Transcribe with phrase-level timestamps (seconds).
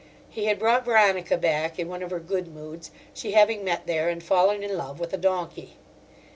[0.31, 4.09] He had brought Veronica back in one of her good moods, she having met there
[4.09, 5.77] and fallen in love with a donkey.